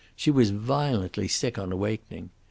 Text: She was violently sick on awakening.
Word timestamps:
She 0.15 0.31
was 0.31 0.49
violently 0.49 1.27
sick 1.27 1.59
on 1.59 1.71
awakening. 1.71 2.31